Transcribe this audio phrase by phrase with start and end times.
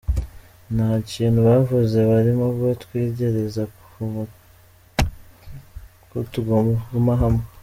[0.75, 3.63] Nta kintu bavuze, barimo batwitegereza
[6.09, 7.43] ko tuguma hamwe.